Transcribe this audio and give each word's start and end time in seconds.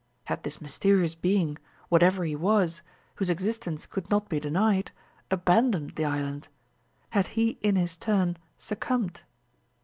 Had 0.23 0.41
this 0.41 0.59
mysterious 0.59 1.13
being, 1.13 1.59
whatever 1.89 2.23
he 2.25 2.35
was, 2.35 2.81
whose 3.17 3.29
existence 3.29 3.85
could 3.85 4.09
not 4.09 4.29
be 4.29 4.39
denied, 4.39 4.89
abandoned 5.29 5.91
the 5.91 6.05
island? 6.05 6.47
Had 7.11 7.27
he 7.37 7.59
in 7.61 7.75
his 7.75 7.97
turn 7.97 8.37
succumbed? 8.57 9.21